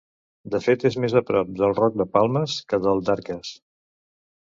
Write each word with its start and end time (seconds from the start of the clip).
De 0.55 0.61
fet 0.67 0.85
és 0.89 0.97
més 1.03 1.17
a 1.21 1.23
prop 1.27 1.53
del 1.61 1.77
Roc 1.81 2.01
de 2.01 2.09
Palmes 2.17 2.59
que 2.73 2.83
del 2.89 3.07
d'Arques. 3.11 3.57